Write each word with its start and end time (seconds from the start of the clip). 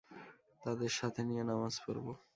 তাদের 0.61 0.91
সাথে 0.99 1.21
নিয়ে 1.23 1.43
নামায 1.43 1.75
পড়ব। 1.83 2.05